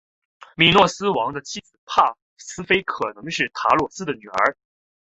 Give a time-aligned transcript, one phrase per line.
[0.55, 4.57] 米诺斯王的妻子帕斯菲可能是塔罗斯的女儿。